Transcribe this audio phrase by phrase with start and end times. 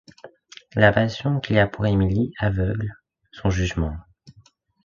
[0.73, 2.91] La passion qu’il a pour Émilie aveugle
[3.33, 3.97] son jugement.